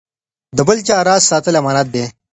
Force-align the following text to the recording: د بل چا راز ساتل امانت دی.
د 0.57 0.59
بل 0.67 0.77
چا 0.87 0.97
راز 1.07 1.21
ساتل 1.31 1.53
امانت 1.61 1.87
دی. 1.93 2.05